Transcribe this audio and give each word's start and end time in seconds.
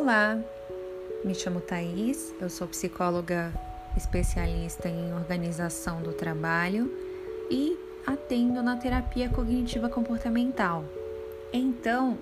Olá, 0.00 0.38
me 1.24 1.34
chamo 1.34 1.60
Thaís, 1.60 2.32
eu 2.40 2.48
sou 2.48 2.68
psicóloga 2.68 3.52
especialista 3.96 4.88
em 4.88 5.12
organização 5.12 6.00
do 6.00 6.12
trabalho 6.12 6.88
e 7.50 7.76
atendo 8.06 8.62
na 8.62 8.76
terapia 8.76 9.28
cognitiva 9.28 9.88
comportamental. 9.88 10.84
Então, 11.52 12.16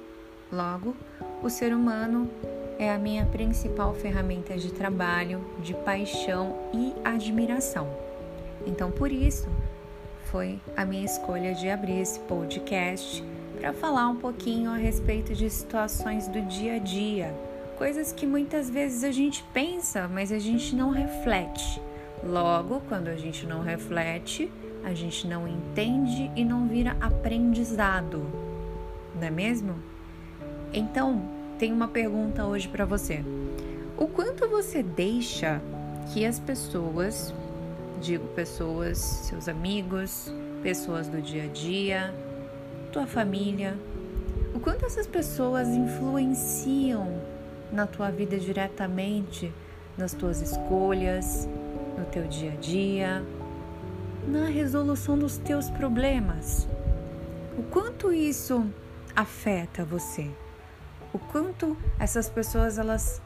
logo, 0.50 0.96
o 1.42 1.50
ser 1.50 1.74
humano 1.74 2.30
é 2.78 2.90
a 2.90 2.96
minha 2.96 3.26
principal 3.26 3.92
ferramenta 3.92 4.56
de 4.56 4.72
trabalho, 4.72 5.44
de 5.62 5.74
paixão 5.74 6.56
e 6.72 6.94
admiração. 7.04 7.94
Então, 8.66 8.90
por 8.90 9.12
isso, 9.12 9.50
foi 10.24 10.58
a 10.74 10.86
minha 10.86 11.04
escolha 11.04 11.54
de 11.54 11.68
abrir 11.68 12.00
esse 12.00 12.20
podcast 12.20 13.22
para 13.60 13.74
falar 13.74 14.08
um 14.08 14.16
pouquinho 14.16 14.70
a 14.70 14.76
respeito 14.76 15.34
de 15.34 15.50
situações 15.50 16.26
do 16.26 16.40
dia 16.40 16.76
a 16.76 16.78
dia, 16.78 17.34
coisas 17.76 18.12
que 18.12 18.26
muitas 18.26 18.68
vezes 18.70 19.04
a 19.04 19.10
gente 19.12 19.44
pensa, 19.52 20.08
mas 20.08 20.32
a 20.32 20.38
gente 20.38 20.74
não 20.74 20.90
reflete. 20.90 21.80
Logo, 22.24 22.80
quando 22.88 23.08
a 23.08 23.16
gente 23.16 23.46
não 23.46 23.60
reflete, 23.60 24.50
a 24.82 24.94
gente 24.94 25.26
não 25.26 25.46
entende 25.46 26.30
e 26.34 26.44
não 26.44 26.66
vira 26.66 26.96
aprendizado, 27.00 28.26
não 29.14 29.26
é 29.26 29.30
mesmo? 29.30 29.74
Então, 30.72 31.22
tem 31.58 31.72
uma 31.72 31.88
pergunta 31.88 32.46
hoje 32.46 32.66
para 32.66 32.84
você. 32.84 33.24
O 33.96 34.06
quanto 34.06 34.48
você 34.48 34.82
deixa 34.82 35.60
que 36.12 36.24
as 36.24 36.38
pessoas, 36.38 37.34
digo 38.00 38.26
pessoas, 38.28 38.98
seus 38.98 39.48
amigos, 39.48 40.32
pessoas 40.62 41.08
do 41.08 41.20
dia 41.20 41.44
a 41.44 41.46
dia, 41.46 42.14
tua 42.92 43.06
família, 43.06 43.76
o 44.54 44.60
quanto 44.60 44.86
essas 44.86 45.06
pessoas 45.06 45.68
influenciam 45.68 47.35
na 47.72 47.86
tua 47.86 48.10
vida 48.10 48.38
diretamente, 48.38 49.52
nas 49.96 50.12
tuas 50.12 50.40
escolhas, 50.40 51.48
no 51.98 52.04
teu 52.06 52.26
dia 52.26 52.52
a 52.52 52.56
dia, 52.56 53.24
na 54.26 54.46
resolução 54.46 55.18
dos 55.18 55.38
teus 55.38 55.70
problemas. 55.70 56.68
O 57.58 57.62
quanto 57.62 58.12
isso 58.12 58.66
afeta 59.14 59.84
você? 59.84 60.30
O 61.12 61.18
quanto 61.18 61.76
essas 61.98 62.28
pessoas 62.28 62.78
elas 62.78 63.22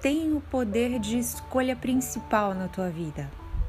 têm 0.00 0.32
o 0.32 0.40
poder 0.40 0.98
de 1.00 1.18
escolha 1.18 1.74
principal 1.74 2.54
na 2.54 2.68
tua 2.68 2.88
vida, 2.88 3.28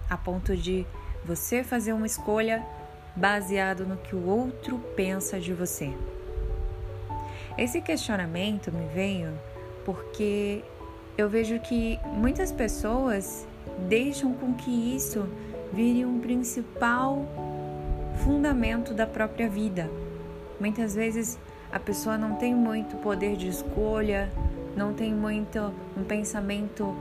a 0.10 0.16
ponto 0.16 0.56
de 0.56 0.86
você 1.26 1.64
fazer 1.64 1.94
uma 1.94 2.06
escolha 2.06 2.64
baseado 3.16 3.86
no 3.86 3.98
que 3.98 4.16
o 4.16 4.28
outro 4.28 4.78
pensa 4.96 5.40
de 5.40 5.54
você. 5.54 5.92
Esse 7.58 7.82
questionamento 7.82 8.72
me 8.72 8.88
veio 8.94 9.38
porque 9.86 10.64
eu 11.18 11.30
vejo 11.30 11.60
que 11.60 12.00
muitas 12.14 12.52
pessoas 12.52 13.48
deixam 13.88 14.34
com 14.34 14.54
que 14.54 14.96
isso 14.96 15.28
vire 15.74 16.06
um 16.06 16.20
principal 16.20 17.26
fundamento 18.24 18.94
da 18.94 19.06
própria 19.06 19.50
vida. 19.50 19.90
Muitas 20.60 20.96
vezes 20.96 21.38
a 21.72 21.80
pessoa 21.80 22.18
não 22.18 22.36
tem 22.36 22.54
muito 22.54 22.98
poder 22.98 23.36
de 23.36 23.48
escolha, 23.48 24.32
não 24.76 24.94
tem 24.94 25.14
muito 25.14 25.74
um 25.98 26.04
pensamento 26.04 26.96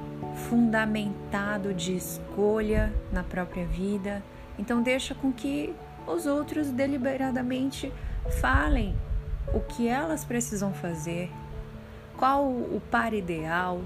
fundamentado 0.49 1.75
de 1.75 1.97
escolha 1.97 2.93
na 3.13 3.23
própria 3.23 3.67
vida, 3.67 4.23
então 4.59 4.83
deixa 4.83 5.15
com 5.15 5.33
que 5.33 5.75
os 6.07 6.27
outros 6.27 6.71
deliberadamente 6.71 7.93
falem 8.41 8.95
o 9.53 9.61
que 9.61 9.89
elas 9.89 10.25
precisam 10.25 10.73
fazer, 10.73 11.31
qual 12.19 12.45
o 12.45 12.83
par 12.91 13.15
ideal, 13.15 13.81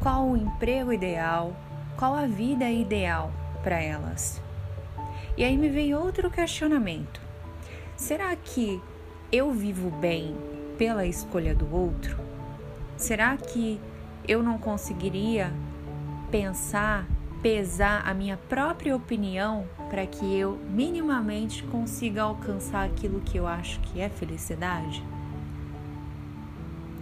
qual 0.00 0.26
o 0.26 0.36
emprego 0.36 0.92
ideal, 0.92 1.56
qual 1.96 2.14
a 2.14 2.26
vida 2.26 2.68
ideal 2.68 3.32
para 3.62 3.80
elas. 3.80 4.42
E 5.36 5.44
aí 5.44 5.56
me 5.56 5.68
vem 5.68 5.94
outro 5.94 6.28
questionamento: 6.28 7.20
será 7.96 8.34
que 8.34 8.82
eu 9.30 9.52
vivo 9.52 9.90
bem 9.90 10.36
pela 10.76 11.06
escolha 11.06 11.54
do 11.54 11.72
outro? 11.72 12.18
Será 12.96 13.36
que 13.36 13.80
eu 14.26 14.42
não 14.42 14.58
conseguiria 14.58 15.52
pensar, 16.30 17.06
pesar 17.42 18.02
a 18.06 18.12
minha 18.12 18.36
própria 18.36 18.94
opinião 18.94 19.66
para 19.88 20.04
que 20.06 20.36
eu 20.36 20.58
minimamente 20.68 21.62
consiga 21.64 22.22
alcançar 22.22 22.84
aquilo 22.84 23.20
que 23.20 23.36
eu 23.36 23.46
acho 23.46 23.78
que 23.80 24.00
é 24.00 24.08
felicidade? 24.08 25.02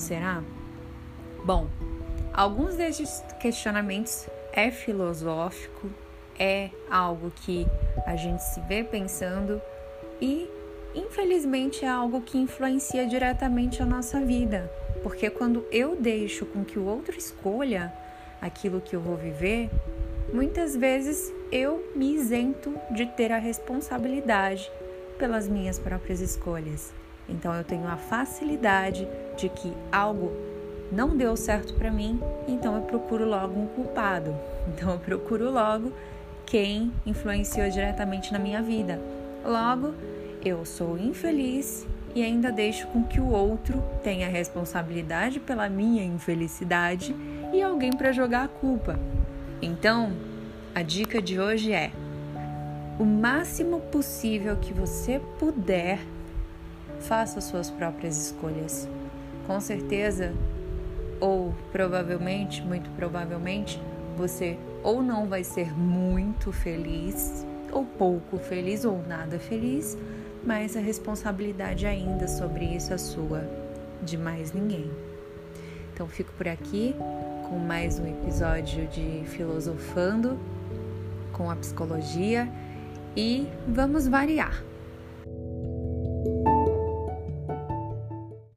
Será? 0.00 0.42
Bom, 1.44 1.68
alguns 2.32 2.74
desses 2.74 3.22
questionamentos 3.38 4.26
é 4.50 4.70
filosófico, 4.70 5.90
é 6.38 6.70
algo 6.90 7.30
que 7.30 7.66
a 8.06 8.16
gente 8.16 8.40
se 8.40 8.62
vê 8.62 8.82
pensando 8.82 9.60
e 10.18 10.48
infelizmente 10.94 11.84
é 11.84 11.88
algo 11.88 12.22
que 12.22 12.38
influencia 12.38 13.06
diretamente 13.06 13.82
a 13.82 13.86
nossa 13.86 14.18
vida, 14.22 14.72
porque 15.02 15.28
quando 15.28 15.66
eu 15.70 15.94
deixo 15.94 16.46
com 16.46 16.64
que 16.64 16.78
o 16.78 16.86
outro 16.86 17.16
escolha 17.16 17.92
aquilo 18.40 18.80
que 18.80 18.96
eu 18.96 19.02
vou 19.02 19.18
viver, 19.18 19.68
muitas 20.32 20.74
vezes 20.74 21.30
eu 21.52 21.92
me 21.94 22.14
isento 22.14 22.74
de 22.90 23.04
ter 23.04 23.30
a 23.32 23.38
responsabilidade 23.38 24.72
pelas 25.18 25.46
minhas 25.46 25.78
próprias 25.78 26.22
escolhas. 26.22 26.90
Então 27.30 27.54
eu 27.54 27.64
tenho 27.64 27.86
a 27.86 27.96
facilidade 27.96 29.08
de 29.36 29.48
que 29.48 29.72
algo 29.90 30.32
não 30.90 31.16
deu 31.16 31.36
certo 31.36 31.74
para 31.74 31.90
mim, 31.90 32.20
então 32.48 32.74
eu 32.74 32.82
procuro 32.82 33.24
logo 33.24 33.58
um 33.58 33.66
culpado. 33.66 34.34
Então 34.68 34.92
eu 34.92 34.98
procuro 34.98 35.50
logo 35.50 35.92
quem 36.44 36.92
influenciou 37.06 37.68
diretamente 37.70 38.32
na 38.32 38.38
minha 38.38 38.62
vida. 38.62 39.00
Logo, 39.44 39.94
eu 40.44 40.64
sou 40.64 40.98
infeliz 40.98 41.86
e 42.14 42.22
ainda 42.22 42.52
deixo 42.52 42.86
com 42.88 43.02
que 43.04 43.20
o 43.20 43.30
outro 43.30 43.82
tenha 44.02 44.28
responsabilidade 44.28 45.40
pela 45.40 45.68
minha 45.68 46.04
infelicidade 46.04 47.16
e 47.52 47.62
alguém 47.62 47.90
para 47.90 48.12
jogar 48.12 48.44
a 48.44 48.48
culpa. 48.48 48.98
Então, 49.62 50.12
a 50.74 50.82
dica 50.82 51.22
de 51.22 51.40
hoje 51.40 51.72
é: 51.72 51.90
o 52.98 53.04
máximo 53.04 53.80
possível 53.80 54.56
que 54.56 54.72
você 54.72 55.20
puder 55.38 55.98
faça 57.00 57.40
suas 57.40 57.70
próprias 57.70 58.16
escolhas. 58.16 58.88
Com 59.46 59.60
certeza, 59.60 60.32
ou 61.18 61.54
provavelmente, 61.72 62.62
muito 62.62 62.90
provavelmente, 62.90 63.80
você 64.16 64.56
ou 64.82 65.02
não 65.02 65.26
vai 65.26 65.44
ser 65.44 65.76
muito 65.76 66.52
feliz, 66.52 67.44
ou 67.72 67.84
pouco 67.84 68.38
feliz, 68.38 68.84
ou 68.84 69.02
nada 69.06 69.38
feliz, 69.38 69.96
mas 70.44 70.76
a 70.76 70.80
responsabilidade 70.80 71.86
ainda 71.86 72.26
sobre 72.26 72.64
isso 72.64 72.92
é 72.92 72.98
sua, 72.98 73.44
de 74.02 74.16
mais 74.16 74.52
ninguém. 74.52 74.90
Então 75.92 76.06
fico 76.06 76.32
por 76.32 76.48
aqui 76.48 76.94
com 77.48 77.58
mais 77.58 77.98
um 77.98 78.06
episódio 78.06 78.86
de 78.86 79.22
Filosofando 79.26 80.38
com 81.32 81.50
a 81.50 81.56
Psicologia 81.56 82.48
e 83.16 83.46
vamos 83.68 84.06
variar. 84.06 84.69